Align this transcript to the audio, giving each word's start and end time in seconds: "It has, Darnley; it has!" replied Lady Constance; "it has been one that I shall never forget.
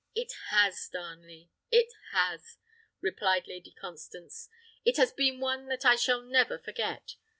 "It 0.15 0.33
has, 0.49 0.89
Darnley; 0.91 1.51
it 1.69 1.89
has!" 2.11 2.57
replied 3.01 3.45
Lady 3.47 3.69
Constance; 3.69 4.49
"it 4.83 4.97
has 4.97 5.11
been 5.13 5.39
one 5.39 5.67
that 5.67 5.85
I 5.85 5.95
shall 5.95 6.23
never 6.23 6.57
forget. 6.57 7.17